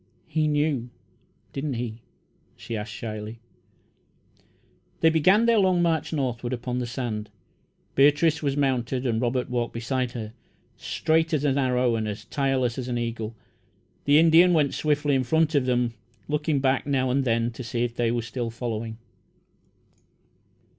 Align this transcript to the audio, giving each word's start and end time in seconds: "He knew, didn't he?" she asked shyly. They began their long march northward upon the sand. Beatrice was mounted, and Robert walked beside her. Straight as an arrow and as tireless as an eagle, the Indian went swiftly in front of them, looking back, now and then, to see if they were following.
"He 0.25 0.47
knew, 0.47 0.89
didn't 1.53 1.75
he?" 1.75 2.01
she 2.55 2.75
asked 2.75 2.91
shyly. 2.91 3.39
They 5.01 5.11
began 5.11 5.45
their 5.45 5.59
long 5.59 5.83
march 5.83 6.11
northward 6.11 6.53
upon 6.53 6.79
the 6.79 6.87
sand. 6.87 7.29
Beatrice 7.93 8.41
was 8.41 8.57
mounted, 8.57 9.05
and 9.05 9.21
Robert 9.21 9.47
walked 9.47 9.75
beside 9.75 10.13
her. 10.13 10.33
Straight 10.75 11.35
as 11.35 11.43
an 11.43 11.59
arrow 11.59 11.93
and 11.95 12.07
as 12.07 12.25
tireless 12.25 12.79
as 12.79 12.87
an 12.87 12.97
eagle, 12.97 13.35
the 14.05 14.17
Indian 14.17 14.53
went 14.53 14.73
swiftly 14.73 15.13
in 15.13 15.23
front 15.23 15.53
of 15.53 15.67
them, 15.67 15.93
looking 16.27 16.59
back, 16.61 16.87
now 16.87 17.11
and 17.11 17.23
then, 17.23 17.51
to 17.51 17.63
see 17.63 17.83
if 17.83 17.93
they 17.95 18.09
were 18.11 18.23
following. 18.49 18.97